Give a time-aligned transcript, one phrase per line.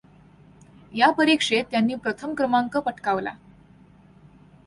[0.93, 3.33] या परीक्षेत त्यांनी प्रथम क्रमांक पटकावला.